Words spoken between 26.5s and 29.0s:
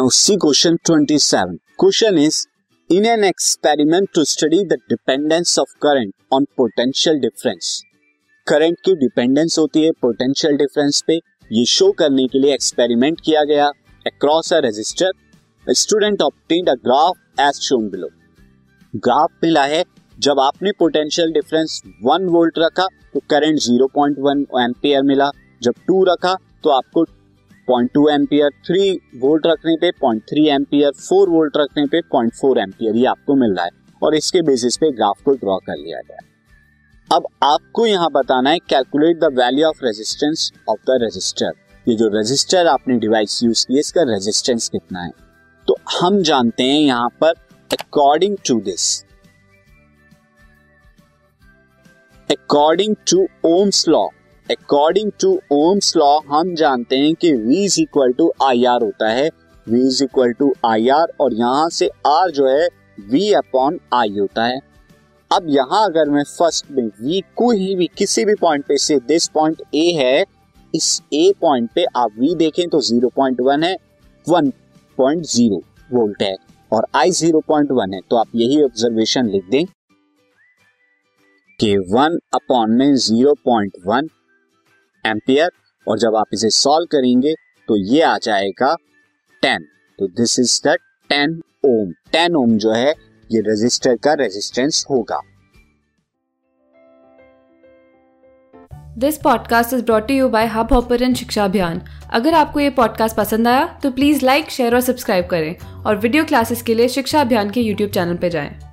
तो आपको point two ampere, three